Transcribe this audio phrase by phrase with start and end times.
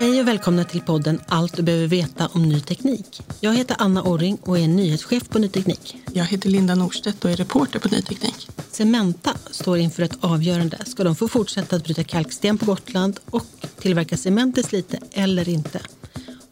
[0.00, 3.22] Hej och välkomna till podden Allt du behöver veta om ny teknik.
[3.40, 5.96] Jag heter Anna Orring och är nyhetschef på Ny Teknik.
[6.12, 8.48] Jag heter Linda Norstedt och är reporter på Ny Teknik.
[8.70, 10.78] Cementa står inför ett avgörande.
[10.86, 13.46] Ska de få fortsätta att bryta kalksten på Gotland och
[13.78, 15.80] tillverka cement i Slite eller inte?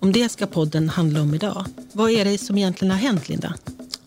[0.00, 1.64] Om det ska podden handla om idag.
[1.92, 3.54] Vad är det som egentligen har hänt, Linda?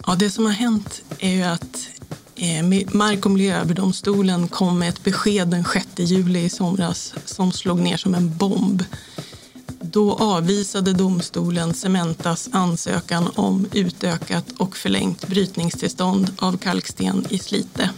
[0.07, 1.87] Ja, det som har hänt är ju att
[2.35, 2.63] eh,
[2.95, 7.97] Mark och miljööverdomstolen kom med ett besked den 6 juli i somras som slog ner
[7.97, 8.83] som en bomb.
[9.81, 17.89] Då avvisade domstolen Cementas ansökan om utökat och förlängt brytningstillstånd av kalksten i Slite.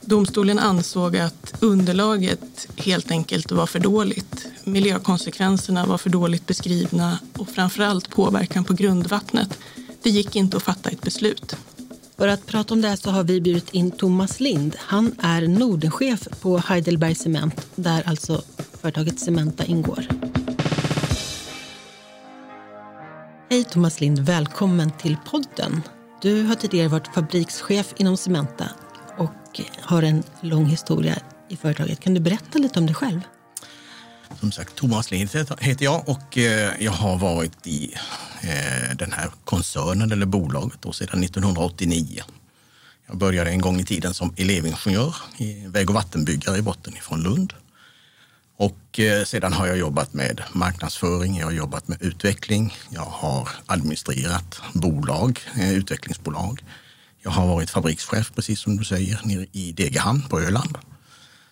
[0.00, 4.46] Domstolen ansåg att underlaget helt enkelt var för dåligt.
[4.64, 9.58] Miljökonsekvenserna var för dåligt beskrivna och framförallt påverkan på grundvattnet.
[10.02, 11.56] Det gick inte att fatta ett beslut.
[12.16, 14.76] För att prata om det här så har vi bjudit in Thomas Lind.
[14.78, 18.42] Han är Nordenchef på Heidelberg Cement, där alltså
[18.80, 20.21] företaget Cementa ingår.
[23.72, 25.82] Thomas Lind, välkommen till podden.
[26.22, 28.68] Du har tidigare varit fabrikschef inom Cementa
[29.18, 31.18] och har en lång historia
[31.48, 32.00] i företaget.
[32.00, 33.20] Kan du berätta lite om dig själv?
[34.40, 35.30] Som sagt, Thomas Lind
[35.60, 37.94] heter jag och eh, jag har varit i
[38.42, 42.22] eh, den här koncernen eller bolaget då sedan 1989.
[43.06, 45.14] Jag började en gång i tiden som elevingenjör,
[45.66, 47.52] väg och vattenbyggare i botten ifrån Lund.
[48.56, 53.48] Och eh, sedan har jag jobbat med marknadsföring, jag har jobbat med utveckling, jag har
[53.66, 56.64] administrerat bolag, eh, utvecklingsbolag.
[57.22, 60.78] Jag har varit fabrikschef, precis som du säger, nere i Degerhamn på Öland.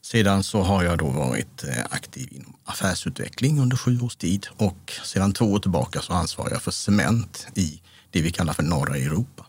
[0.02, 4.92] Sedan så har jag då varit eh, aktiv inom affärsutveckling under sju års tid och
[5.04, 7.80] sedan två år tillbaka så ansvarar jag för cement i
[8.10, 9.46] det vi kallar för norra Europa.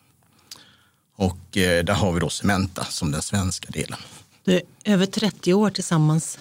[1.16, 4.00] Och där har vi då Cementa som den svenska delen.
[4.44, 6.38] Du är över 30 år tillsammans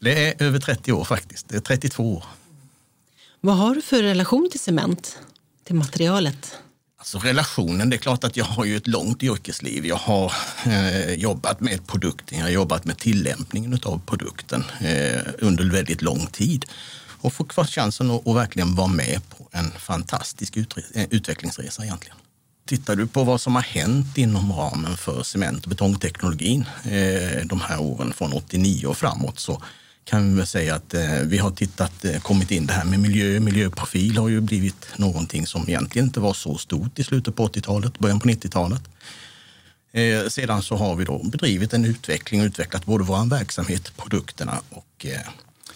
[0.00, 1.48] det är över 30 år faktiskt.
[1.48, 2.24] Det är 32 år.
[3.40, 5.18] Vad har du för relation till cement?
[5.64, 6.58] Till materialet?
[6.98, 9.86] Alltså relationen, det är klart att jag har ju ett långt yrkesliv.
[9.86, 10.32] Jag har
[10.66, 16.26] eh, jobbat med produkten, jag har jobbat med tillämpningen av produkten eh, under väldigt lång
[16.26, 16.64] tid.
[17.20, 20.64] Och fått chansen att, att verkligen vara med på en fantastisk eh,
[21.10, 22.16] utvecklingsresa egentligen.
[22.66, 27.60] Tittar du på vad som har hänt inom ramen för cement och betongteknologin eh, de
[27.60, 29.62] här åren från 89 och framåt så
[30.10, 33.00] kan vi väl säga att eh, vi har tittat, eh, kommit in det här med
[33.00, 33.40] miljö.
[33.40, 37.98] Miljöprofil har ju blivit någonting som egentligen inte var så stort i slutet på 80-talet,
[37.98, 38.82] början på 90-talet.
[39.92, 44.60] Eh, sedan så har vi då bedrivit en utveckling och utvecklat både vår verksamhet, produkterna
[44.70, 45.20] och eh,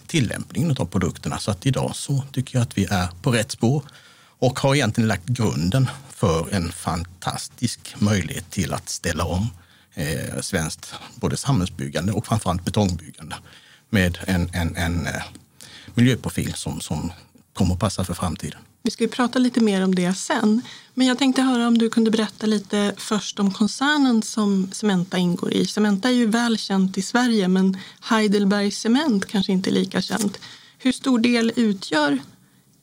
[0.07, 1.39] tillämpningen av produkterna.
[1.39, 3.83] Så att idag så tycker jag att vi är på rätt spår
[4.39, 9.49] och har egentligen lagt grunden för en fantastisk möjlighet till att ställa om
[9.93, 13.35] eh, svenskt både samhällsbyggande och framförallt betongbyggande
[13.89, 15.23] med en, en, en eh,
[15.93, 17.11] miljöprofil som, som
[17.53, 18.59] kommer att passa för framtiden.
[18.83, 20.61] Vi ska ju prata lite mer om det sen.
[20.93, 25.53] Men jag tänkte höra om du kunde berätta lite först om koncernen som Cementa ingår
[25.53, 25.65] i.
[25.65, 30.39] Cementa är ju väl känt i Sverige men Heidelberg Cement kanske inte är lika känt.
[30.77, 32.19] Hur stor del utgör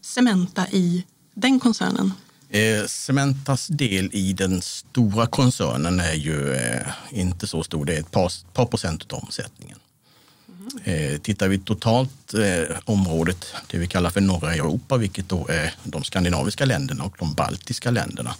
[0.01, 1.05] Cementa i
[1.35, 2.13] den koncernen?
[2.49, 7.85] Eh, Cementas del i den stora koncernen är ju eh, inte så stor.
[7.85, 9.79] Det är ett par, par procent av omsättningen.
[10.85, 15.75] Eh, tittar vi totalt eh, området, det vi kallar för norra Europa, vilket då är
[15.85, 18.35] de skandinaviska länderna och de baltiska länderna,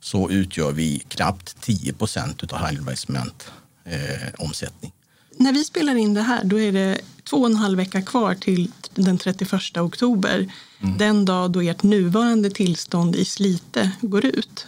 [0.00, 3.50] så utgör vi knappt 10 procent av Heidelberg Cement
[3.84, 4.92] eh, omsättning.
[5.36, 8.34] När vi spelar in det här, då är det två och en halv vecka kvar
[8.34, 10.52] till den 31 oktober.
[10.80, 10.98] Mm.
[10.98, 14.66] Den dag då ert nuvarande tillstånd i Slite går ut.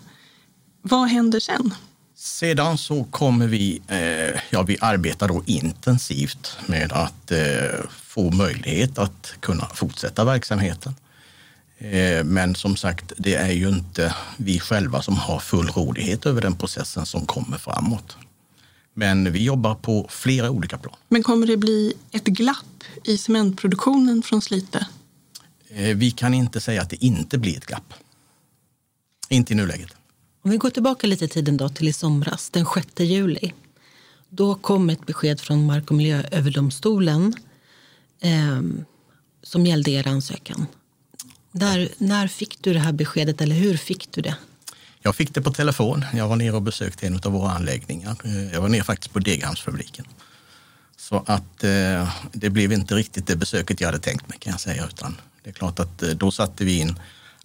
[0.82, 1.74] Vad händer sen?
[2.34, 7.38] Sedan så kommer vi, eh, ja vi arbetar då intensivt med att eh,
[7.90, 10.94] få möjlighet att kunna fortsätta verksamheten.
[11.78, 16.40] Eh, men som sagt, det är ju inte vi själva som har full rådighet över
[16.40, 18.16] den processen som kommer framåt.
[18.94, 20.96] Men vi jobbar på flera olika plan.
[21.08, 24.86] Men kommer det bli ett glapp i cementproduktionen från Slite?
[25.68, 27.94] Eh, vi kan inte säga att det inte blir ett glapp.
[29.28, 29.96] Inte i nuläget.
[30.44, 33.52] Om vi går tillbaka lite i tiden då till i somras, den 6 juli.
[34.28, 37.34] Då kom ett besked från Mark och miljööverdomstolen
[38.20, 38.60] eh,
[39.42, 40.66] som gällde er ansökan.
[41.52, 44.36] Där, när fick du det här beskedet eller hur fick du det?
[45.02, 46.04] Jag fick det på telefon.
[46.14, 48.16] Jag var nere och besökte en av våra anläggningar.
[48.24, 50.06] Eh, jag var nere faktiskt på Degerhamnsfabriken.
[50.96, 54.60] Så att eh, det blev inte riktigt det besöket jag hade tänkt mig kan jag
[54.60, 54.86] säga.
[54.86, 56.98] Utan det är klart att eh, då satte vi in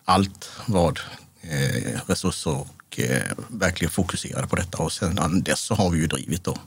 [0.06, 1.00] allt vad
[1.42, 4.78] eh, resurser och eh, verkligen fokuserade på detta.
[4.78, 6.58] Och sedan dess så har vi ju drivit då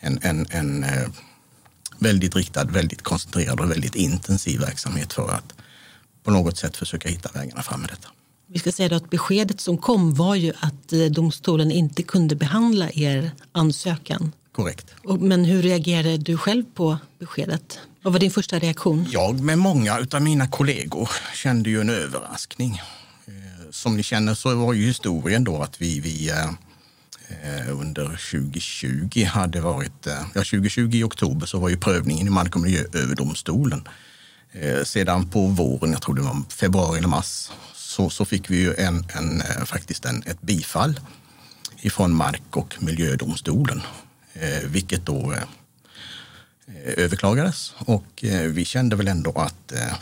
[0.00, 1.08] en, en, en eh,
[1.98, 5.54] väldigt riktad, väldigt koncentrerad och väldigt intensiv verksamhet för att
[6.24, 8.08] på något sätt försöka hitta vägarna fram med detta.
[8.46, 12.90] Vi ska säga att beskedet som kom var ju att eh, domstolen inte kunde behandla
[12.92, 14.32] er ansökan.
[14.52, 14.94] Korrekt.
[15.20, 17.78] Men hur reagerade du själv på beskedet?
[18.02, 19.06] Vad var din första reaktion?
[19.10, 22.80] Jag med många av mina kollegor kände ju en överraskning.
[23.86, 26.44] Som ni känner så var ju historien då att vi, vi eh,
[27.42, 32.30] eh under 2020 hade varit, eh, ja 2020 i oktober så var ju prövningen i
[32.30, 33.88] Mark och miljööverdomstolen.
[34.52, 38.56] Eh, sedan på våren, jag tror det var februari eller mars, så, så fick vi
[38.56, 41.00] ju en, en, faktiskt en, ett bifall
[41.80, 43.82] ifrån Mark och miljödomstolen,
[44.32, 45.42] eh, vilket då eh,
[47.04, 47.74] överklagades.
[47.78, 49.94] Och eh, vi kände väl ändå att eh,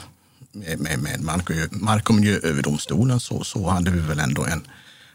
[0.55, 4.67] med, med Mark, och, Mark och miljööverdomstolen så, så hade vi väl ändå en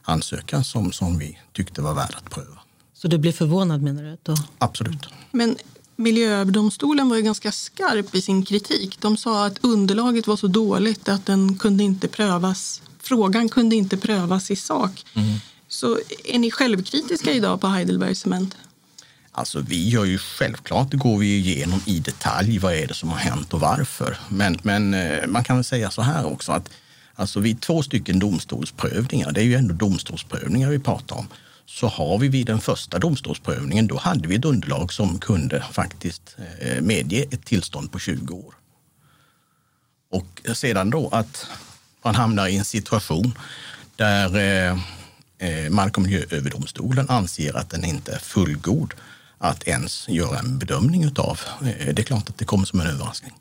[0.02, 2.60] ansökan som, som vi tyckte var värd att pröva.
[2.94, 4.18] Så du blev förvånad menar du?
[4.24, 4.36] Då?
[4.58, 5.08] Absolut.
[5.32, 5.58] Men
[6.00, 8.98] Miljööverdomstolen var ju ganska skarp i sin kritik.
[9.02, 12.82] De sa att underlaget var så dåligt att den kunde inte prövas.
[13.00, 15.06] Frågan kunde inte prövas i sak.
[15.14, 15.36] Mm.
[15.68, 18.56] Så är ni självkritiska idag på Heidelberg Cement?
[19.32, 23.10] Alltså vi gör ju självklart, det går vi igenom i detalj, vad är det som
[23.10, 24.18] har hänt och varför.
[24.30, 26.70] Men, men eh, man kan väl säga så här också att
[27.16, 31.28] alltså vid två stycken domstolsprövningar, det är ju ändå domstolsprövningar vi pratar om,
[31.66, 36.38] så har vi vid den första domstolsprövningen, då hade vi ett underlag som kunde faktiskt
[36.60, 38.54] eh, medge ett tillstånd på 20 år.
[40.12, 41.48] Och sedan då att
[42.04, 43.34] man hamnar i en situation
[43.96, 44.80] där eh,
[45.38, 48.94] eh Mark och miljööverdomstolen anser att den inte är fullgod
[49.40, 51.40] att ens göra en bedömning utav.
[51.62, 53.34] Eh, det är klart att det kommer som en överraskning.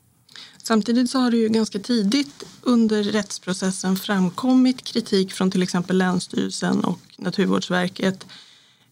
[0.63, 6.83] Samtidigt så har det ju ganska tidigt under rättsprocessen framkommit kritik från till exempel Länsstyrelsen
[6.83, 8.25] och Naturvårdsverket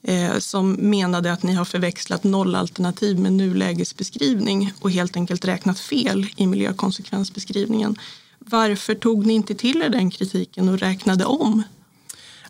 [0.04, 6.28] eh, som menade att ni har förväxlat nollalternativ med nulägesbeskrivning och helt enkelt räknat fel
[6.36, 7.96] i miljökonsekvensbeskrivningen.
[8.40, 11.64] Varför tog ni inte till er den kritiken och räknade om?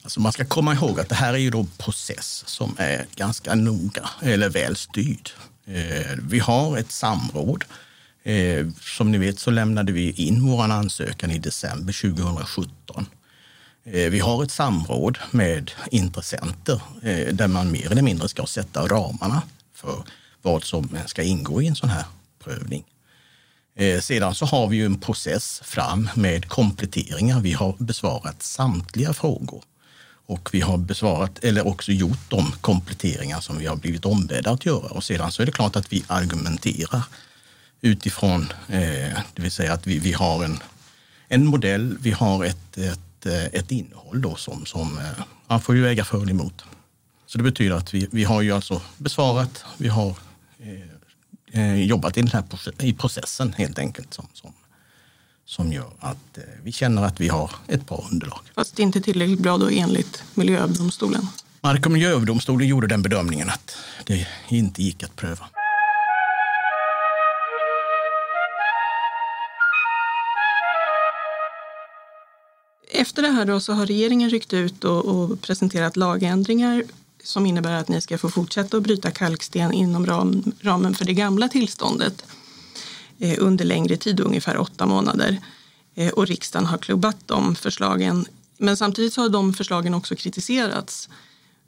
[0.07, 3.05] Alltså man ska komma ihåg att det här är ju då en process som är
[3.15, 5.29] ganska noga eller väl styrd.
[5.65, 7.63] Eh, vi har ett samråd
[8.23, 13.05] eh, som ni vet så lämnade vi in vår ansökan i december 2017.
[13.83, 16.81] Eh, vi har ett samråd med intressenter
[17.31, 19.41] där man mer eller mindre ska sätta ramarna
[19.73, 20.03] för
[20.41, 22.05] vad som ska ingå i en sån här
[22.43, 22.83] prövning.
[24.01, 27.39] Sedan så har vi ju en process fram med kompletteringar.
[27.39, 29.63] Vi har besvarat samtliga frågor
[30.27, 34.65] och vi har besvarat eller också gjort de kompletteringar som vi har blivit ombedda att
[34.65, 34.88] göra.
[34.88, 37.03] Och sedan så är det klart att vi argumenterar
[37.81, 40.60] utifrån, eh, det vill säga att vi, vi har en,
[41.27, 45.75] en modell, vi har ett, ett, eh, ett innehåll då som, som eh, man får
[45.75, 46.65] ju väga för och emot.
[47.25, 50.15] Så det betyder att vi, vi har ju alltså besvarat, vi har
[50.60, 52.43] eh, eh jobbat i den här
[52.79, 54.53] i processen helt enkelt som, som,
[55.48, 58.39] som gör att vi känner att vi har ett bra underlag.
[58.56, 61.27] Fast inte tillräckligt bra då enligt Miljööverdomstolen?
[61.62, 65.50] Mark och miljööverdomstolen gjorde den bedömningen att det inte gick att pröva.
[72.92, 76.84] Efter det här då så har regeringen ryckt ut och, och, presenterat lagändringar
[77.24, 81.13] som innebär att ni ska få fortsätta att bryta kalksten inom ram, ramen för det
[81.13, 82.47] gamla tillståndet eh,
[83.19, 85.38] Eh, under längre tid, ungefär åtta månader.
[85.95, 88.25] Eh, och riksdagen har klubbat de förslagen.
[88.57, 91.09] Men samtidigt har de förslagen också kritiserats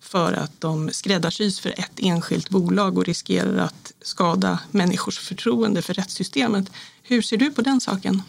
[0.01, 5.93] för att de skräddarsys för ett enskilt bolag och riskerar att skada människors förtroende för
[5.93, 6.71] rättssystemet.
[7.03, 8.21] Hur ser du på den saken?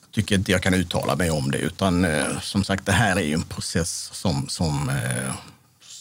[0.00, 3.16] Jag tycker inte jag kan uttala mig om det, utan eh, som sagt, det här
[3.16, 5.34] är ju en process som, som eh,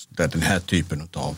[0.10, 1.36] där den här typen av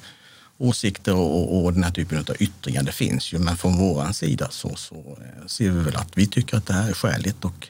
[0.62, 3.40] åsikter och, och den här typen av yttringar, det finns ju.
[3.40, 6.74] Men från vår sida så, så eh, ser vi väl att vi tycker att det
[6.74, 7.68] här är skäligt och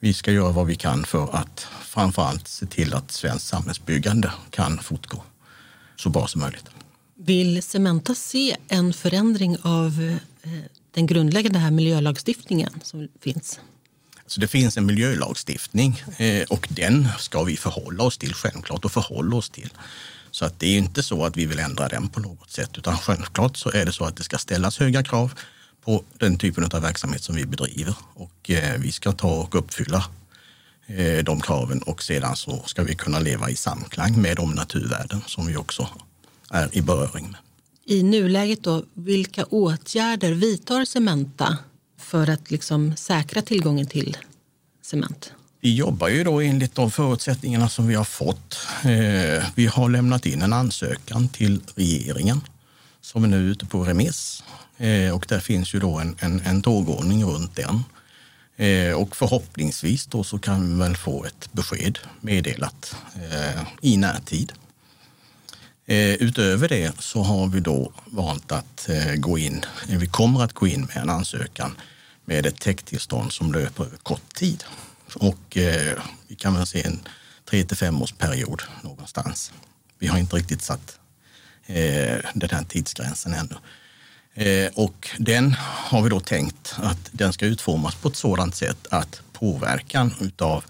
[0.00, 4.78] vi ska göra vad vi kan för att framförallt se till att svenskt samhällsbyggande kan
[4.78, 5.22] fortgå
[5.96, 6.64] så bra som möjligt.
[7.14, 10.50] Vill Cementa se en förändring av eh,
[10.94, 13.60] den grundläggande här miljölagstiftningen som finns?
[14.26, 18.92] Så det finns en miljölagstiftning eh, och den ska vi förhålla oss till självklart och
[18.92, 19.70] förhålla oss till.
[20.38, 22.98] Så att det är inte så att vi vill ändra den på något sätt utan
[22.98, 25.32] självklart så är det så att det ska ställas höga krav
[25.84, 30.04] på den typen av verksamhet som vi bedriver och eh, vi ska ta och uppfylla
[30.86, 35.20] eh, de kraven och sedan så ska vi kunna leva i samklang med de naturvärden
[35.26, 35.88] som vi också
[36.50, 37.40] är i beröring med.
[37.84, 41.58] I nuläget då, vilka åtgärder vidtar Cementa
[41.98, 44.16] för att liksom säkra tillgången till
[44.82, 45.32] cement?
[45.60, 48.58] Vi jobbar ju då enligt de förutsättningarna som vi har fått.
[48.84, 52.40] Eh, vi har lämnat in en ansökan till regeringen
[53.00, 54.44] som är nu ute på remiss
[54.76, 57.84] eh, och där finns ju då en, en, en tågordning runt den.
[58.56, 62.96] Eh, och förhoppningsvis då så kan vi väl få ett besked meddelat
[63.80, 64.52] i närtid.
[66.18, 70.80] Utöver det så har vi då valt att gå in, vi kommer att gå in
[70.80, 71.76] med en ansökan
[72.24, 74.64] med ett täcktillstånd som löper över kort tid.
[75.14, 75.98] Och eh,
[76.28, 77.00] vi kan väl se en
[77.44, 79.52] tre till fem års period någonstans.
[79.98, 80.98] Vi har inte riktigt satt
[81.66, 83.54] eh, den här tidsgränsen ännu.
[84.34, 88.86] Eh, och den har vi då tänkt att den ska utformas på ett sådant sätt
[88.90, 90.64] att påverkan utav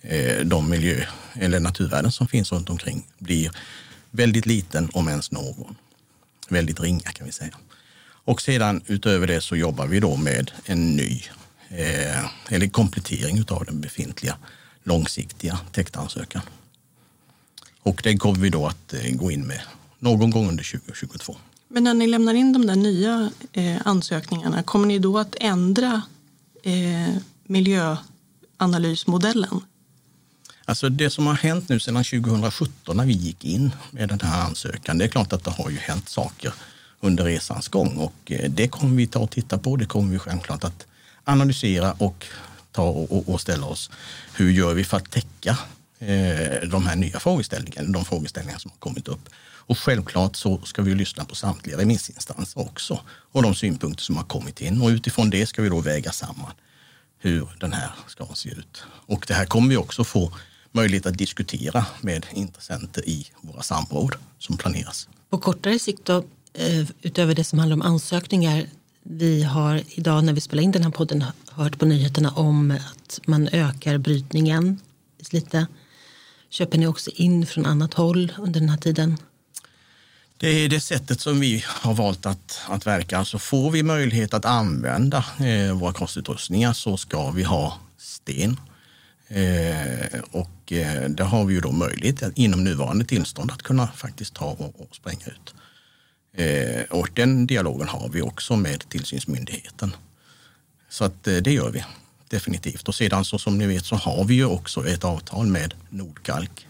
[0.00, 1.04] eh, de miljö
[1.34, 3.50] eller naturvärden som finns runt omkring blir
[4.10, 5.76] väldigt liten, om ens någon.
[6.48, 7.56] Väldigt ringa kan vi säga.
[8.24, 11.22] Och sedan utöver det så jobbar vi då med en ny
[11.70, 14.36] eh, eller komplettering utav den befintliga
[14.82, 16.42] långsiktiga täktansökan.
[17.82, 19.60] Och det kommer vi då att gå in med
[19.98, 21.36] någon gång under 2022.
[21.68, 26.02] Men när ni lämnar in de där nya eh, ansökningarna, kommer ni då att ändra
[26.62, 29.60] eh, miljöanalysmodellen?
[30.64, 34.44] Alltså det som har hänt nu sedan 2017 när vi gick in med den här
[34.44, 36.52] ansökan, det är klart att det har ju hänt saker
[37.00, 39.76] under resans gång och eh, det kommer vi ta och titta på.
[39.76, 40.86] Det kommer vi självklart att
[41.24, 42.26] analysera och
[42.72, 43.90] ta och, och ställa oss.
[44.34, 45.58] Hur gör vi för att täcka
[45.98, 49.28] eh, de här nya frågeställningarna, de frågeställningar som har kommit upp?
[49.70, 54.24] Och självklart så ska vi lyssna på samtliga remissinstanser också och de synpunkter som har
[54.24, 54.82] kommit in.
[54.82, 56.52] Och utifrån det ska vi då väga samman
[57.18, 58.82] hur den här ska se ut.
[58.86, 60.32] Och det här kommer vi också få
[60.72, 65.08] möjlighet att diskutera med intressenter i våra samråd som planeras.
[65.30, 66.24] På kortare sikt då,
[66.54, 68.66] eh, utöver det som handlar om ansökningar,
[69.02, 73.20] vi har idag när vi spelar in den här podden hört på nyheterna om att
[73.26, 74.80] man ökar brytningen
[75.30, 75.66] lite.
[76.50, 79.18] Köper ni också in från annat håll under den här tiden?
[80.36, 83.18] Det är det sättet som vi har valt att, att verka.
[83.18, 88.60] Alltså får vi möjlighet att använda eh, våra konstutrustningar så ska vi ha sten.
[89.28, 94.34] Eh, och eh, där har vi ju då möjlighet inom nuvarande tillstånd att kunna faktiskt
[94.34, 95.54] ta och, och spränga ut.
[96.32, 99.96] Eh, och den dialogen har vi också med tillsynsmyndigheten.
[100.88, 101.84] Så att eh, det gör vi
[102.28, 102.88] definitivt.
[102.88, 106.66] Och sedan så som ni vet så har vi ju också ett avtal med Nordkalk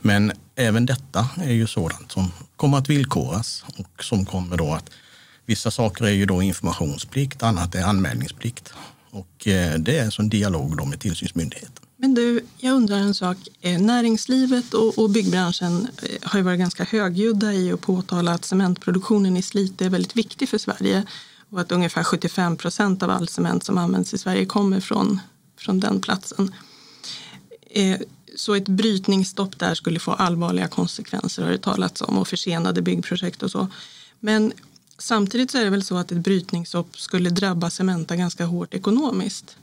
[0.00, 4.90] men även detta är ju sådant som kommer att villkoras och som kommer då att
[5.46, 8.72] vissa saker är ju då informationsplikt, annat är anmälningsplikt.
[9.10, 11.84] Och eh, det är alltså en dialog då med tillsynsmyndigheten.
[12.00, 13.36] Men du, jag undrar en sak.
[13.60, 18.44] Eh, näringslivet och, och byggbranschen eh, har ju varit ganska högljudda i att påtala att
[18.44, 21.06] cementproduktionen i Slite är väldigt viktig för Sverige
[21.50, 25.20] och att ungefär 75 procent av all cement som används i Sverige kommer från,
[25.56, 26.54] från den platsen.
[27.70, 28.00] Eh,
[28.36, 33.42] så ett brytningsstopp där skulle få allvarliga konsekvenser har det talats om och försenade byggprojekt
[33.42, 33.68] och så.
[34.20, 34.52] Men
[34.98, 39.56] samtidigt så är det väl så att ett brytningsstopp skulle drabba Cementa ganska hårt ekonomiskt.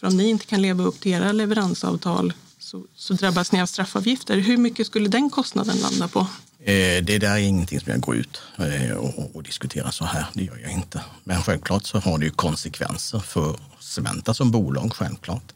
[0.00, 3.66] För om ni inte kan leva upp till era leveransavtal så, så drabbas ni av
[3.66, 4.36] straffavgifter.
[4.36, 6.20] Hur mycket skulle den kostnaden landa på?
[6.60, 10.26] Eh, det där är ingenting som jag går ut eh, och, och diskuterar så här.
[10.34, 11.04] Det gör jag inte.
[11.24, 15.52] Men självklart så har det ju konsekvenser för Cementa som bolag, självklart.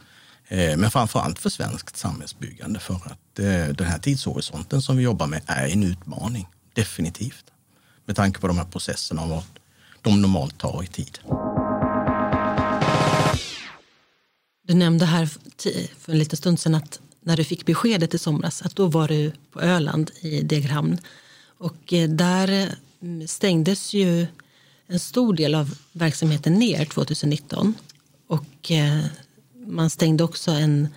[0.48, 5.02] Eh, men framför allt för svenskt samhällsbyggande för att eh, den här tidshorisonten som vi
[5.02, 6.48] jobbar med är en utmaning.
[6.74, 7.44] Definitivt.
[8.06, 9.42] Med tanke på de här processerna och vad
[10.02, 11.18] de normalt tar i tid.
[14.66, 15.26] Du nämnde här
[15.98, 19.08] för en liten stund sedan att när du fick beskedet i somras att då var
[19.08, 20.98] du på Öland i Degerhamn.
[21.58, 24.26] Och eh, där mm, stängdes ju
[24.86, 27.74] en stor del av verksamheten ner 2019.
[28.26, 29.04] Och eh,
[29.66, 30.88] man stängde också en,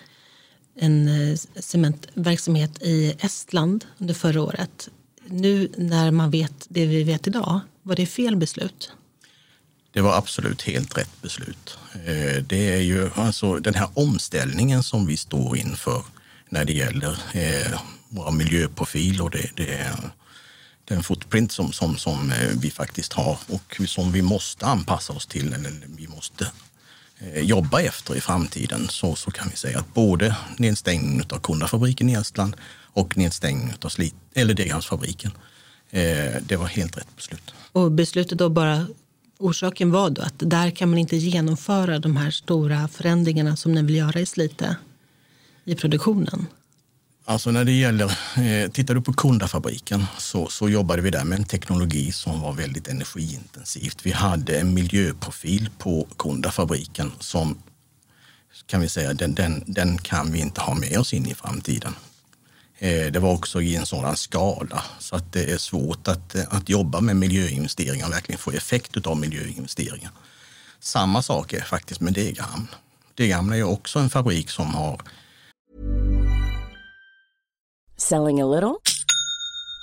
[0.75, 4.89] en eh, cementverksamhet i Estland under förra året.
[5.27, 8.91] Nu när man vet det vi vet idag, var det fel beslut?
[9.95, 11.77] Det var absolut helt rätt beslut.
[11.93, 16.03] Eh, det är ju alltså den här omställningen som vi står inför
[16.49, 19.97] när det gäller eh, våra miljöprofil och det, det,
[20.85, 25.27] den footprint som, som, som eh, vi faktiskt har och som vi måste anpassa oss
[25.27, 26.51] till eller vi måste
[27.35, 32.13] jobba efter i framtiden så, så kan vi säga att både nedstängningen av Kundafabriken i
[32.13, 35.31] Estland och nedstängningen av Slit, eller Degerhamnsfabriken,
[35.89, 37.53] eh, det var helt rätt beslut.
[37.71, 38.87] Och beslutet då bara
[39.45, 43.81] Orsaken var då att där kan man inte genomföra de här stora förändringarna som ni
[43.81, 44.75] vill göra i Slite?
[45.65, 46.47] i produktionen?
[47.25, 48.05] Alltså när det gäller,
[48.37, 52.53] eh, tittar du på Kundafabriken så, så jobbade vi där med en teknologi som var
[52.53, 54.05] väldigt energiintensivt.
[54.05, 57.57] Vi hade en miljöprofil på Kundafabriken som
[58.65, 61.93] kan vi säga, den, den, den kan vi inte ha med oss in i framtiden.
[62.79, 66.43] Eh, det var också i en sådan skala så att det är svårt att, eh,
[66.49, 70.11] att jobba med miljöinvesteringar och verkligen få effekt av miljöinvesteringar.
[70.79, 72.67] Samma sak är faktiskt med Degerhamn.
[73.15, 75.01] Degerhamn är också en fabrik som har
[77.97, 78.75] Selling a little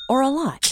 [0.08, 0.72] or a lot?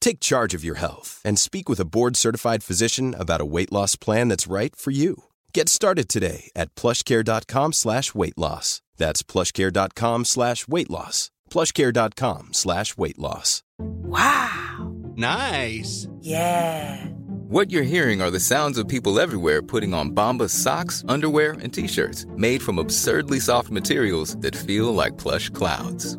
[0.00, 3.72] Take charge of your health and speak with a board certified physician about a weight
[3.72, 5.24] loss plan that's right for you.
[5.52, 8.82] Get started today at plushcare.com slash weight loss.
[8.96, 11.30] That's plushcare.com slash weight loss.
[11.50, 13.62] Plushcare.com slash weight loss.
[13.78, 14.94] Wow.
[15.16, 16.08] Nice.
[16.20, 17.06] Yeah.
[17.48, 21.72] What you're hearing are the sounds of people everywhere putting on Bombas socks, underwear, and
[21.72, 26.18] t-shirts made from absurdly soft materials that feel like plush clouds.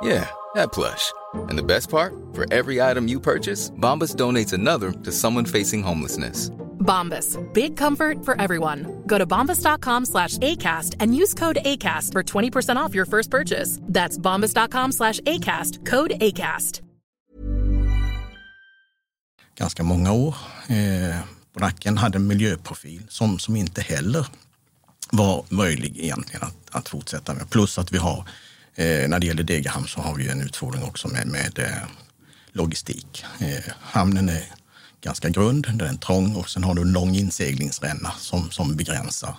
[0.00, 0.30] Yeah.
[0.54, 1.12] That plush.
[1.48, 2.14] And the best part?
[2.32, 6.50] For every item you purchase, Bombas donates another to someone facing homelessness.
[6.80, 7.38] Bombas.
[7.52, 9.02] Big comfort for everyone.
[9.06, 13.78] Go to bombas.com slash ACAST and use code ACAST for 20% off your first purchase.
[13.82, 15.86] That's bombas.com slash ACAST.
[15.86, 16.82] Code ACAST.
[19.54, 20.34] Ganska många år
[20.68, 21.20] eh,
[21.54, 24.26] på nacken hade en miljöprofil som, som inte heller
[25.12, 27.50] var möjlig egentligen att, att fortsätta med.
[27.50, 28.28] Plus att vi har,
[28.80, 31.88] eh, när det gäller Degerhamn så har vi en utfordring också med, med eh,
[32.52, 33.24] logistik.
[33.40, 34.44] Eh, hamnen är
[35.00, 39.36] ganska grund, den är trång och sen har du en lång inseglingsränna som, som begränsar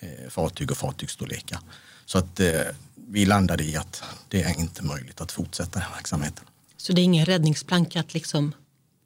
[0.00, 1.58] eh, fartyg och fartygsstorlekar.
[2.04, 2.62] Så att eh,
[3.08, 6.44] vi landade i att det är inte möjligt att fortsätta den verksamheten.
[6.76, 8.54] Så det är ingen räddningsplanka att liksom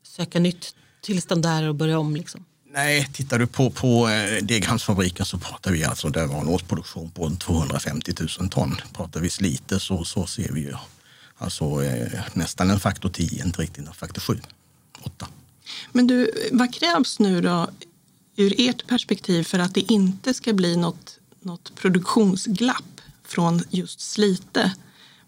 [0.02, 2.16] söka nytt tillstånd där och börja om?
[2.16, 2.44] Liksom?
[2.72, 7.10] Nej, tittar du på, på eh, Degerhamnsfabriken så pratar vi alltså, det var en årsproduktion
[7.10, 8.76] på 250 000 ton.
[8.92, 10.74] Pratar vi Slite så, så ser vi ju
[11.38, 14.40] alltså, eh, nästan en faktor 10, inte riktigt en faktor 7,
[15.02, 15.28] 8.
[15.92, 17.68] Men du, vad krävs nu då
[18.36, 24.72] ur ert perspektiv för att det inte ska bli något, något produktionsglapp från just Slite?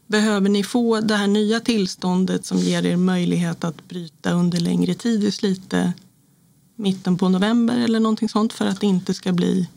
[0.06, 4.94] Behöver ni få det här nya tillståndet som ger er möjlighet att bryta under längre
[4.94, 5.92] tid i Slite
[6.80, 9.68] mitten på november eller någonting sånt för att det inte ska bli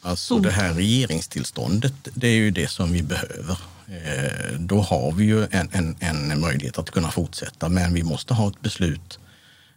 [0.00, 3.58] Alltså det här regeringstillståndet, det är ju det som vi behöver.
[3.86, 8.34] Eh, då har vi ju en, en, en möjlighet att kunna fortsätta, men vi måste
[8.34, 9.18] ha ett beslut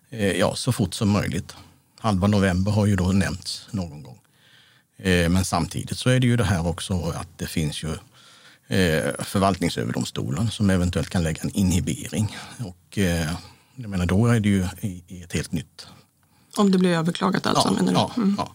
[0.09, 1.55] eh, ja, så fort som möjligt.
[1.99, 4.19] Halva november har ju då nämnts någon gång.
[4.97, 7.89] Eh, men samtidigt så är det ju det här också att det finns ju
[8.67, 12.37] eh, förvaltningsöverdomstolen som eventuellt kan lägga en inhibering.
[12.59, 13.33] Och eh,
[13.75, 15.87] jag menar, då är det ju i ett helt nytt
[16.57, 17.67] om det blir överklagat alltså?
[17.67, 17.97] Ja, menar du?
[17.97, 18.35] ja, mm.
[18.37, 18.51] ja.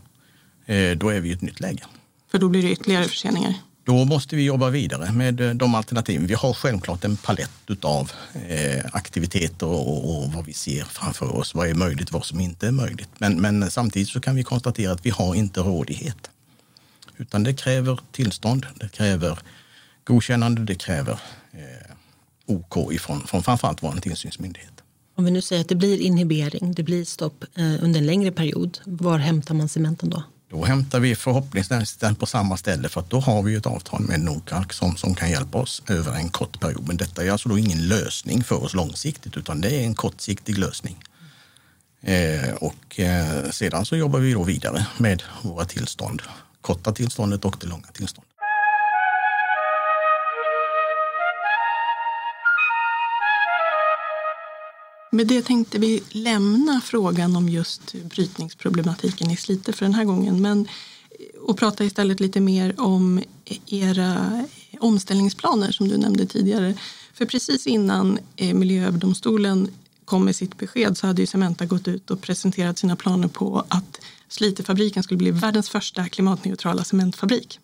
[0.75, 1.85] Eh, då är vi i ett nytt läge.
[2.31, 3.55] För då blir det ytterligare förseningar?
[3.85, 6.27] Då måste vi jobba vidare med eh, de alternativen.
[6.27, 8.13] Vi har självklart en palett av
[8.49, 11.55] eh, aktiviteter och, vad vi ser framför oss.
[11.55, 13.11] Vad är möjligt, vad som inte är möjligt.
[13.19, 16.31] Men, men samtidigt så kan vi konstatera att vi har inte rådighet.
[17.17, 19.39] Utan det kräver tillstånd, det kräver
[20.05, 21.21] godkännande, det kräver
[22.47, 24.76] OK ifrån från framförallt vår tillsynsmyndighet.
[25.19, 28.33] Om vi nu säger att det blir inhibering, det blir stopp eh, under en längre
[28.33, 30.23] period, var hämtar man cementen då?
[30.51, 34.03] Då hämtar vi förhoppningsvis den på samma ställe för att då har vi ett avtal
[34.03, 36.87] med Nordkalk som, som kan hjälpa oss över en kort period.
[36.87, 40.59] Men detta är alltså då ingen lösning för oss långsiktigt utan det är en kortsiktig
[40.59, 41.05] lösning.
[42.01, 46.23] Eh, och eh, sedan så jobbar vi då vidare med våra tillstånd.
[46.61, 48.36] Korta tillståndet och det långa tillståndet.
[55.11, 60.43] Med det tänkte vi lämna frågan om just brytningsproblematiken i Slite för den här gången
[60.43, 60.69] men,
[61.41, 63.23] och prata istället lite mer om
[63.67, 64.45] era
[64.81, 66.75] omställningsplaner som du nämnde tidigare.
[67.13, 69.69] För precis innan eh, Miljööverdomstolen
[70.05, 73.65] kom med sitt besked så hade ju Cementa gått ut och presenterat sina planer på
[73.69, 77.61] att Slitefabriken skulle bli världens första klimatneutrala cementfabrik.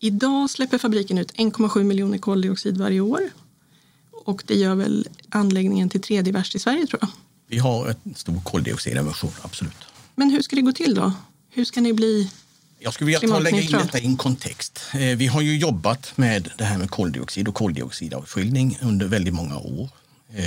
[0.00, 3.30] Idag släpper fabriken ut 1,7 miljoner koldioxid varje år
[4.24, 7.10] och det gör väl anläggningen till tredje värst i Sverige tror jag.
[7.46, 9.76] Vi har en stor koldioxidemission, absolut.
[10.14, 11.12] Men hur ska det gå till då?
[11.50, 12.30] Hur ska ni bli
[12.84, 14.80] jag skulle vilja ta lägga in detta i en kontext.
[14.92, 19.58] Eh, vi har ju jobbat med det här med koldioxid och koldioxidavskiljning under väldigt många
[19.58, 19.88] år.
[20.34, 20.44] Eh,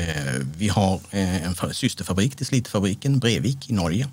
[0.58, 4.08] vi har eh, en systerfabrik till Slitefabriken, Brevik i Norge.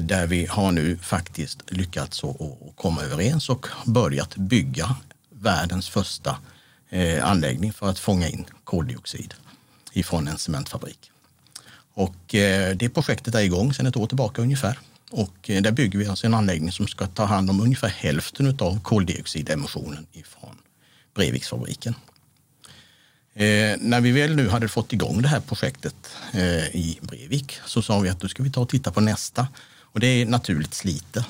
[0.00, 2.22] Där vi har nu faktiskt lyckats
[2.74, 4.96] komma överens och börjat bygga
[5.30, 6.36] världens första
[6.94, 9.34] eh, anläggning för att fånga in koldioxid
[9.92, 11.10] ifrån en cementfabrik.
[11.94, 14.78] Och eh, det projektet är igång sedan ett år tillbaka ungefär.
[15.10, 18.56] Och eh, där bygger vi alltså en anläggning som ska ta hand om ungefär hälften
[18.60, 20.58] av koldioxidemissionen ifrån
[21.14, 21.94] Breviksfabriken.
[23.34, 27.82] Eh, när vi väl nu hade fått igång det här projektet eh, i Brevik så
[27.82, 29.48] sa vi att då ska vi ta och titta på nästa.
[29.80, 31.24] Och det är naturligt Slite.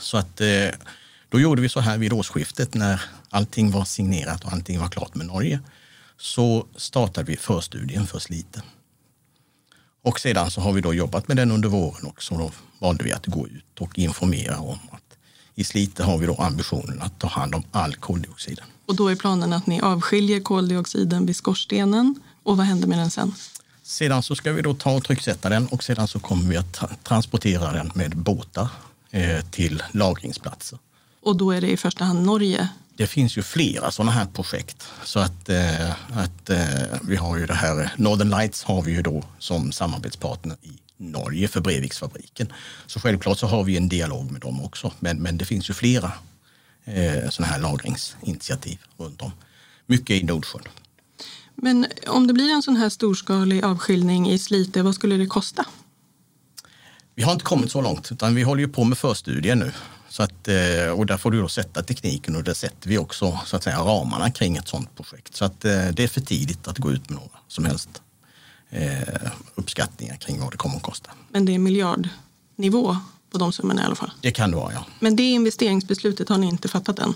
[0.00, 0.68] Så att eh,
[1.28, 5.14] då gjorde vi så här vid årsskiftet när allting var signerat och allting var klart
[5.14, 5.60] med Norge.
[6.18, 8.62] Så startade vi förstudien för Slite.
[10.02, 13.04] Och sedan så har vi då jobbat med den under våren och så då valde
[13.04, 15.18] vi att gå ut och informera om att
[15.54, 18.64] i Slite har vi då ambitionen att ta hand om all koldioxiden.
[18.86, 23.10] Och då är planen att ni avskiljer koldioxiden vid skorstenen och vad händer med den
[23.10, 23.34] sen?
[23.82, 27.04] Sedan så ska vi då ta och trycksätta den och sedan så kommer vi att
[27.04, 28.68] transportera den med båtar
[29.10, 30.78] eh, till lagringsplatser.
[31.24, 32.68] Och då är det i första hand Norge?
[32.96, 34.88] Det finns ju flera sådana här projekt.
[35.04, 39.02] Så att, eh, att eh, vi har ju det här, Northern Lights har vi ju
[39.02, 42.52] då som samarbetspartner i Norge för Breviksfabriken.
[42.86, 44.92] Så självklart så har vi en dialog med dem också.
[45.00, 46.12] Men, men det finns ju flera
[46.84, 49.32] eh, sådana här lagringsinitiativ runt om.
[49.86, 50.62] Mycket i Nordsjön.
[51.54, 55.64] Men om det blir en sån här storskalig avskiljning i Slite, vad skulle det kosta?
[57.14, 59.72] Vi har inte kommit så långt, utan vi håller ju på med förstudien nu.
[60.14, 63.40] Så att, eh, och där får du då sätta tekniken och där sätter vi också
[63.46, 65.36] så att säga, ramarna kring ett sådant projekt.
[65.36, 67.88] Så att eh, det är för tidigt att gå ut med några som helst
[68.70, 68.98] eh,
[69.54, 71.10] uppskattningar kring vad det kommer att kosta.
[71.28, 72.96] Men det är miljardnivå
[73.30, 74.10] på de summorna i alla fall?
[74.20, 74.86] Det kan det vara, ja.
[75.00, 77.14] Men det investeringsbeslutet har ni inte fattat än?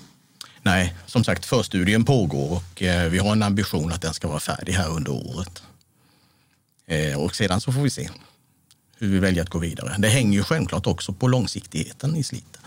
[0.62, 4.72] Nej, som sagt förstudien pågår och vi har en ambition att den ska vara färdig
[4.72, 5.62] här under året.
[7.16, 8.10] Och sedan så får vi se
[8.96, 9.96] hur vi väljer att gå vidare.
[9.98, 12.58] Det hänger ju självklart också på långsiktigheten i Slite.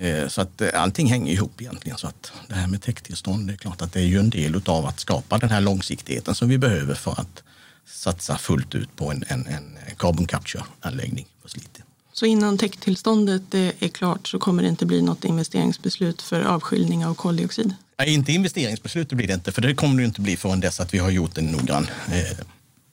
[0.00, 1.98] Eh, så att allting hänger ihop egentligen.
[1.98, 4.62] Så att det här med täkttillstånd, det är klart att det är ju en del
[4.66, 7.42] av att skapa den här långsiktigheten som vi behöver för att
[7.86, 11.82] satsa fullt ut på en, en, en carbon capture-anläggning på Slite.
[12.12, 17.14] Så innan täcktillståndet är klart så kommer det inte bli något investeringsbeslut för avskiljning av
[17.14, 17.74] koldioxid?
[17.98, 20.94] Nej, inte investeringsbeslut blir det inte, för det kommer det inte bli förrän dess att
[20.94, 22.38] vi har gjort en noggrann eh,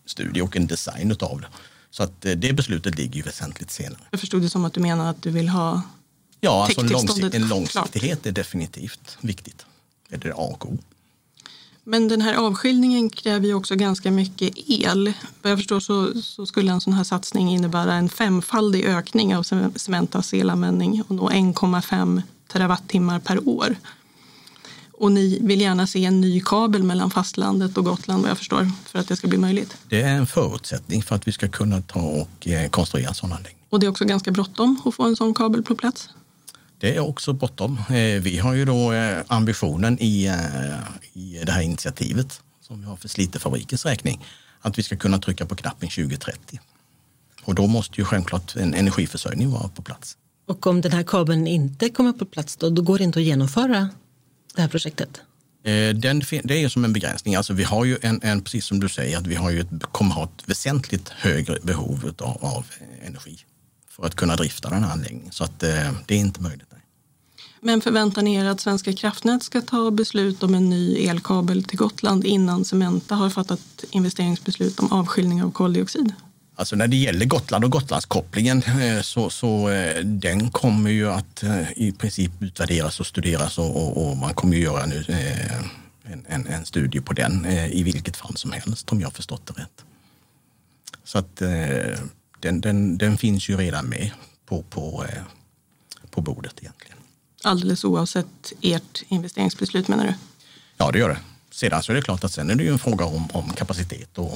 [0.05, 1.47] studie och en design av det.
[1.91, 3.99] Så att eh, det beslutet ligger ju väsentligt senare.
[4.11, 5.81] Jag förstod det som att du menar att du vill ha
[6.43, 8.25] Ja, alltså en, långsikt, en långsiktighet klart.
[8.25, 9.65] är definitivt viktigt.
[10.09, 10.77] Är det A och O.
[11.83, 15.13] Men den här avskiljningen kräver ju också ganska mycket el.
[15.41, 19.43] Vad jag förstår så, så, skulle en sån här satsning innebära en femfaldig ökning av
[19.75, 23.75] Cementas elanvändning och nå 1,5 terawattimmar per år.
[24.91, 28.71] Och ni vill gärna se en ny kabel mellan fastlandet och Gotland vad jag förstår
[28.85, 29.77] för att det ska bli möjligt.
[29.89, 33.33] Det är en förutsättning för att vi ska kunna ta och eh, konstruera en sån
[33.33, 33.63] anläggning.
[33.69, 36.09] Och det är också ganska bråttom att få en sån kabel på plats?
[36.83, 37.77] Det är också bortom.
[37.89, 40.33] Eh, vi har ju då eh, ambitionen i, eh,
[41.13, 44.25] i det här initiativet som vi har för Slitefabrikens räkning
[44.61, 46.59] att vi ska kunna trycka på knappen 2030.
[47.43, 50.17] Och då måste ju självklart en energiförsörjning vara på plats.
[50.47, 53.25] Och om den här kabeln inte kommer på plats då, då går det inte att
[53.25, 53.89] genomföra
[54.55, 55.21] det här projektet?
[55.95, 57.35] Den, det är ju som en begränsning.
[57.35, 59.83] Alltså vi har ju en, en, precis som du säger, att vi har ju ett,
[59.91, 62.65] kommer ha ett väsentligt högre behov av, av
[63.05, 63.37] energi
[63.89, 65.31] för att kunna drifta den här anläggningen.
[65.31, 66.72] Så att, det är inte möjligt.
[67.65, 71.77] Men förväntar ni er att Svenska kraftnät ska ta beslut om en ny elkabel till
[71.77, 76.13] Gotland innan Cementa har fattat investeringsbeslut om avskiljning av koldioxid?
[76.55, 81.43] Alltså när det gäller Gotland och Gotlandskopplingen eh, så, så eh, den kommer ju att
[81.43, 85.05] eh, i princip utvärderas och studeras och, och, och man kommer ju göra nu
[86.03, 89.61] en, en, en, studie på den i vilket fall som helst om jag förstått det
[89.61, 89.85] rätt.
[91.03, 91.35] Så att
[92.39, 94.11] den, den, den finns ju redan med
[94.45, 95.05] på, på,
[96.11, 96.97] på bordet egentligen.
[97.43, 100.13] Alldeles oavsett ert investeringsbeslut menar du?
[100.77, 101.17] Ja, det gör det.
[101.51, 104.17] Sedan så är det klart att sen är det ju en fråga om, om kapacitet
[104.17, 104.31] och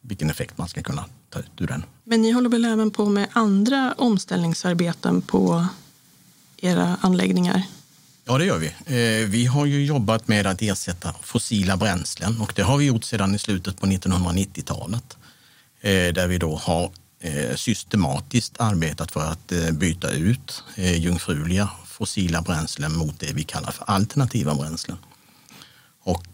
[0.00, 1.84] vilken effekt man ska kunna ta ut ur den.
[2.04, 5.66] Men ni håller väl även på med andra omställningsarbeten på
[6.56, 7.62] era anläggningar?
[8.24, 8.66] Ja, det gör vi.
[8.66, 13.04] Eh, vi har ju jobbat med att ersätta fossila bränslen och det har vi gjort
[13.04, 15.16] sedan i slutet på 1990-talet.
[15.80, 16.90] Eh, där vi då har
[17.26, 23.44] Eh, systematiskt arbetat för att eh, byta ut eh, jungfruliga fossila bränslen mot det vi
[23.44, 24.96] kallar för alternativa bränslen.
[26.02, 26.26] Och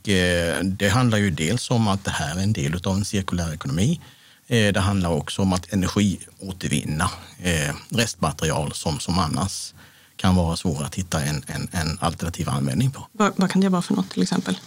[0.62, 4.00] det handlar ju dels om att det här är en del av en cirkulär ekonomi.
[4.46, 7.10] Det handlar också om att energiåtervinna
[7.88, 9.74] restmaterial som, som annars
[10.16, 13.06] kan vara svåra att hitta en, en, en alternativ användning på.
[13.12, 14.58] Vad, vad, kan det vara för något till exempel?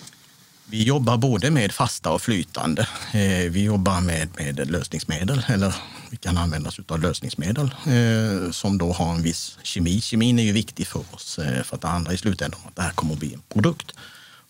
[0.68, 2.88] Vi jobbar både med fasta och flytande.
[3.14, 5.76] Eh, vi jobbar med, med lösningsmedel eller
[6.10, 10.02] vi kan använda oss av lösningsmedel eh, som då har en viss kemi.
[10.02, 12.76] Kemin är ju viktig för oss eh, för att det handlar i slutändan om att
[12.76, 13.92] det här kommer att bli en produkt.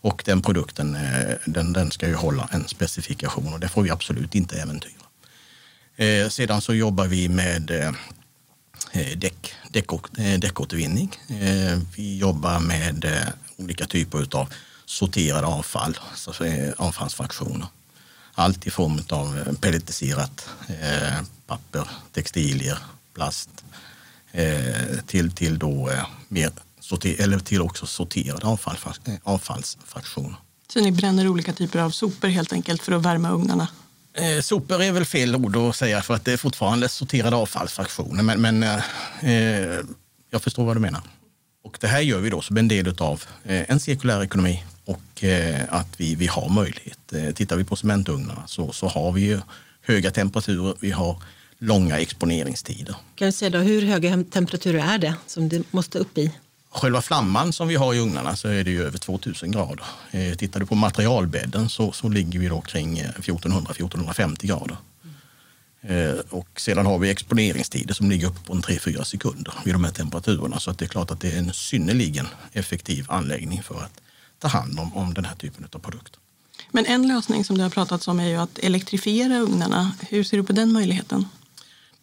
[0.01, 3.89] Och den produkten eh, den, den ska ju hålla en specifikation och det får vi
[3.89, 4.91] absolut inte äventyra.
[5.95, 7.91] Eh, sedan så jobbar vi med eh,
[8.91, 11.15] eh däck, däck, eh, däckåtervinning.
[11.27, 13.05] Eh, vi jobbar med
[13.57, 14.49] olika typer av
[14.85, 16.43] sorterade avfall, alltså
[16.77, 17.67] avfallsfraktioner
[18.35, 22.77] allt i form av eh, pelletiserat eh, papper, textilier,
[23.13, 23.49] plast
[24.31, 28.77] eh, till, till då eh, mer sorter, eller till också sorterade avfall,
[29.23, 30.35] avfallsfraktioner.
[30.73, 33.67] Så ni bränner olika typer av sopor helt enkelt för att värma ugnarna?
[34.13, 38.23] Eh, sopor är väl fel ord att säga för att det är fortfarande sorterade avfallsfraktioner.
[38.23, 39.85] Men, men eh,
[40.29, 41.01] jag förstår vad du menar.
[41.63, 45.61] Och det här gör vi då som en del av en cirkulär ekonomi och eh,
[45.69, 47.13] att vi, vi har möjlighet.
[47.13, 49.39] Eh, tittar vi på cementugnarna så, så har vi ju
[49.81, 51.21] höga temperaturer, vi har
[51.57, 52.95] långa exponeringstider.
[53.15, 56.31] Kan du säga då, hur höga temperaturer är det som det måste upp i?
[56.69, 59.85] Själva flamman som vi har i ugnarna så är det ju över 2000 grader.
[60.11, 64.77] Eh, tittar du på materialbädden så, så ligger vi då kring 1400-1450 grader.
[66.29, 70.59] Och sedan har vi exponeringstider som ligger upp på 3-4 sekunder vid de här temperaturerna.
[70.59, 74.01] Så att det är klart att det är en synnerligen effektiv anläggning för att
[74.45, 76.19] ta hand om, om den här typen av produkter.
[76.71, 79.91] Men en lösning som det har pratats om är ju att elektrifiera ugnarna.
[80.09, 81.27] Hur ser du på den möjligheten?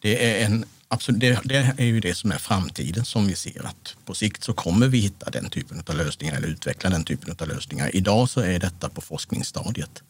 [0.00, 3.66] Det är, en, absolut, det, det är ju det som är framtiden som vi ser
[3.66, 7.36] att på sikt så kommer vi hitta den typen av lösningar eller utveckla den typen
[7.40, 7.96] av lösningar.
[7.96, 10.02] Idag så är detta på forskningsstadiet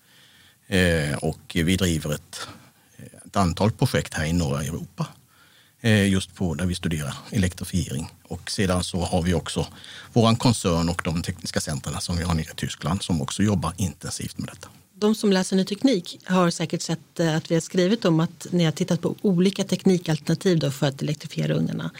[0.66, 2.48] eh, och vi driver ett,
[3.26, 5.06] ett antal projekt här i norra Europa
[5.80, 8.10] eh, just på där vi studerar elektrifiering.
[8.32, 9.66] Och sedan så har vi också
[10.12, 13.72] vår koncern och de tekniska centren som vi har nere i Tyskland som också jobbar
[13.76, 14.68] intensivt med detta
[15.02, 18.46] de som läser ny teknik har säkert sett eh, att vi har skrivit om att
[18.50, 21.90] ni har tittat på olika teknikalternativ för att elektrifiera ugnarna.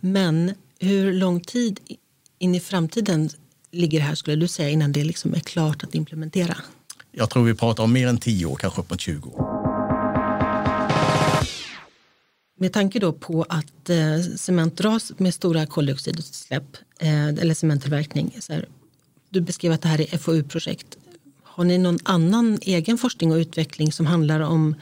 [0.00, 1.80] Men hur lång tid
[2.38, 3.30] in i framtiden
[3.70, 6.56] ligger det här skulle du säga innan det liksom är klart att implementera?
[7.12, 9.49] Jag tror vi pratar om mer än 10 år, kanske uppåt 20 år.
[12.62, 18.36] Med tanke då på att eh, cement dras med stora koldioxidutsläpp eh, eller cementtillverkning.
[18.40, 18.68] Så här,
[19.28, 20.98] du beskrev att det här är FoU-projekt.
[21.42, 24.74] Har ni någon annan egen forskning och utveckling som handlar om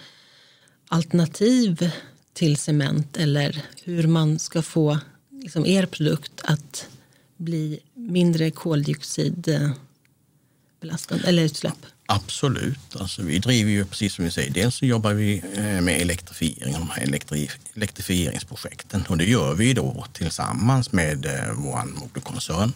[0.88, 1.90] alternativ
[2.32, 4.98] till cement eller hur man ska få
[5.30, 6.88] liksom, er produkt att
[7.36, 11.86] bli mindre koldioxidbelastande eller utsläpp?
[12.10, 12.96] Absolut.
[12.96, 16.72] Alltså, vi driver ju precis som vi säger, dels så jobbar vi eh, med elektrifiering,
[16.72, 22.72] de här elektri elektrifieringsprojekten och det gör vi då tillsammans med eh, vår moderkoncern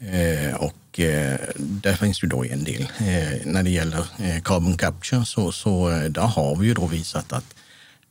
[0.00, 2.82] Eh, och eh, där finns ju då en del.
[2.82, 6.86] Eh, när det gäller eh, carbon capture så, så eh, där har vi ju då
[6.86, 7.54] visat att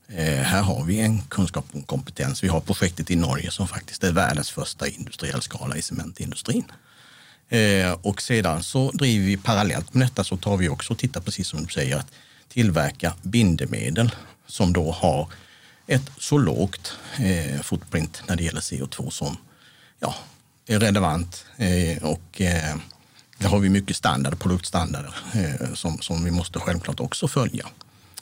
[0.07, 2.43] eh, här har vi en kunskap och kompetens.
[2.43, 6.71] Vi har projektet i Norge som faktiskt är världens första industriell skala i cementindustrin.
[7.49, 11.21] Eh, och sedan så driver vi parallellt med detta så tar vi också och tittar
[11.21, 12.11] precis som du säger att
[12.49, 14.11] tillverka bindemedel
[14.47, 15.27] som då har
[15.87, 19.37] ett så lågt eh, footprint när det gäller CO2 som
[19.99, 20.15] ja,
[20.67, 22.75] är relevant eh, och eh,
[23.37, 27.67] där har vi mycket standard, produktstandarder eh, som, som vi måste självklart också följa.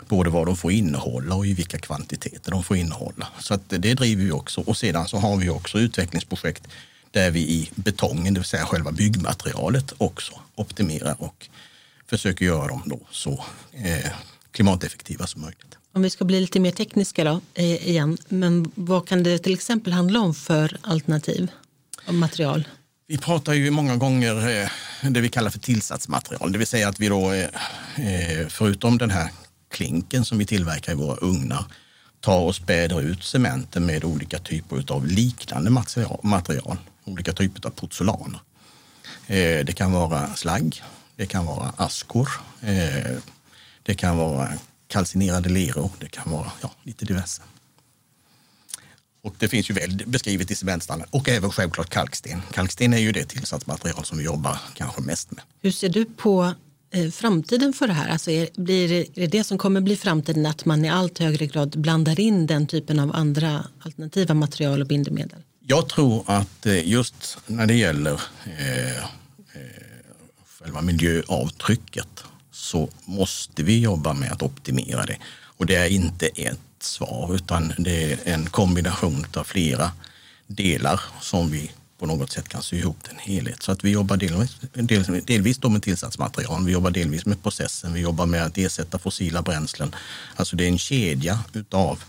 [0.08, 3.28] Både vad de får innehålla och i vilka kvantiteter de får innehålla.
[3.40, 4.62] Så att det driver vi också.
[4.62, 6.68] Och sedan så har vi också utvecklingsprojekt
[7.18, 11.50] där vi i betongen, det vill säga själva byggmaterialet, också optimerar och
[12.10, 14.12] försöker göra dem då så eh,
[14.52, 15.78] klimateffektiva som möjligt.
[15.94, 19.94] Om vi ska bli lite mer tekniska då, igen, men vad kan det till exempel
[19.94, 21.52] handla om för alternativ?
[22.12, 22.68] material?
[23.08, 24.70] Vi pratar ju många gånger eh,
[25.10, 27.44] det vi kallar för tillsatsmaterial, det vill säga att vi då eh,
[27.96, 29.30] eh, förutom den här
[29.72, 31.66] klinken som vi tillverkar i våra ugnar
[32.20, 35.70] tar och späder ut cementen med olika typer av liknande
[36.22, 38.40] material olika typer av portolaner.
[39.28, 40.84] Eh, det kan vara slagg,
[41.16, 42.30] det kan vara askor,
[42.62, 43.18] eh,
[43.84, 44.50] det kan vara
[44.88, 47.42] kalcinerade leror, det kan vara ja, lite diverse.
[49.22, 52.42] Och det finns ju väl beskrivet i cementstandard och även självklart kalksten.
[52.52, 55.44] Kalksten är ju det tillsatsmaterial som vi jobbar kanske mest med.
[55.62, 56.54] Hur ser du på
[56.92, 58.10] eh, framtiden för det här?
[58.10, 61.46] Alltså är, blir, är det det som kommer bli framtiden att man i allt högre
[61.48, 65.40] grad blandar in den typen av andra alternativa material och bindemedel?
[65.70, 69.04] Jag tror att eh, just när det gäller eh, eh,
[70.60, 75.18] själva miljöavtrycket så måste vi jobba med att optimera det.
[75.58, 79.92] Och det är inte ett svar utan det är en kombination av flera
[80.48, 83.64] delar som vi på något sätt kan sy ihop till en helhet.
[83.64, 88.00] Så att vi jobbar delvis, delvis, delvis med tillsatsmaterial, vi jobbar delvis med processen, vi
[88.00, 89.96] jobbar med att ersätta fossila bränslen.
[90.36, 92.04] Alltså det är en kedja utav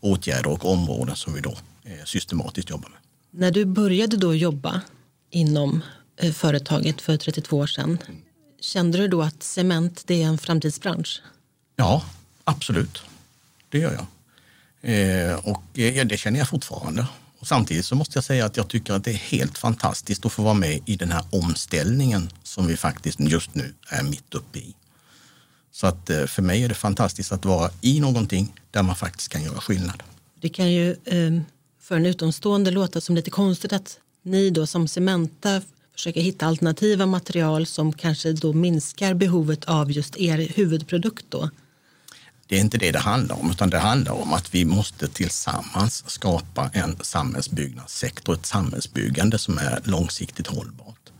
[0.00, 1.56] åtgärder och områden som vi då
[2.04, 2.98] systematiskt jobbar med.
[3.30, 4.80] När du började då jobba
[5.30, 5.82] inom
[6.16, 7.98] eh, företaget för 32 år sedan,
[8.60, 11.22] kände du då att cement det är en framtidsbransch?
[11.76, 12.04] Ja,
[12.44, 13.02] absolut
[13.68, 14.06] det gör jag.
[14.80, 17.06] Eh, och eh, det känner jag fortfarande.
[17.38, 20.32] Och samtidigt så måste jag säga att jag tycker att det är helt fantastiskt att
[20.32, 24.58] få vara med i den här omställningen som vi faktiskt just nu är mitt uppe
[24.58, 24.74] i.
[25.72, 29.28] Så att eh, för mig är det fantastiskt att vara i någonting där man faktiskt
[29.28, 30.02] kan göra skillnad.
[30.40, 30.96] Det kan ju
[31.88, 35.62] för en utomstående låta som lite konstigt att ni då som Cementa
[35.94, 41.50] försöker hitta alternativa material som kanske då minskar behovet av just er huvudprodukt då.
[42.46, 46.10] Det är inte det det handlar om, utan det handlar om att vi måste tillsammans
[46.10, 51.12] skapa en samhällsbyggnadssektor, ett samhällsbyggande som är långsiktigt hållbart.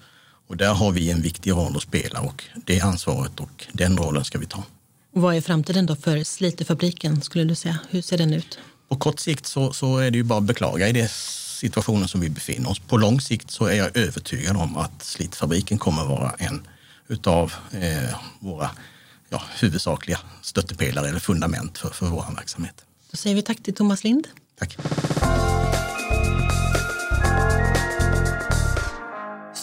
[0.49, 4.25] Och där har vi en viktig roll att spela och det ansvaret och den rollen
[4.25, 4.63] ska vi ta.
[5.11, 7.79] vad är framtiden då för Slitefabriken skulle du säga?
[7.91, 8.59] Hur ser den ut?
[8.89, 11.11] På kort sikt så, så är det ju bara att beklaga i det
[11.61, 12.79] situationen som vi befinner oss.
[12.79, 16.67] På lång sikt så är jag övertygad om att Slitfabriken kommer vara en
[17.09, 18.71] utav eh, våra
[19.29, 22.85] ja, huvudsakliga stöttepelare eller fundament för, för vår verksamhet.
[23.11, 24.29] Då säger vi tack till Thomas Lind.
[24.59, 24.77] Tack.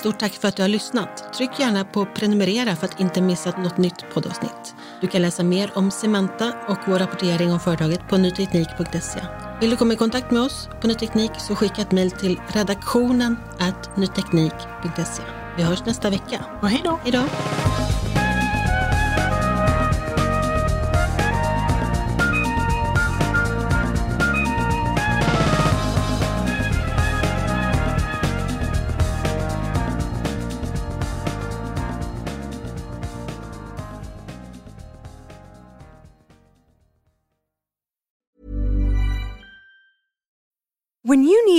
[0.05, 1.33] Stort tack för att du har lyssnat.
[1.33, 4.75] Tryck gärna på prenumerera för att inte missa något nytt poddavsnitt.
[5.01, 9.19] Du kan läsa mer om Cementa och vår rapportering om företaget på nyteknik.se.
[9.61, 12.39] Vill du komma i kontakt med oss på Ny Teknik så skicka ett mejl till
[12.47, 13.37] redaktionen
[13.95, 15.23] nyteknik.se.
[15.57, 16.45] Vi hörs nästa vecka.
[16.61, 16.99] Och hej då!
[17.03, 17.23] Hej då!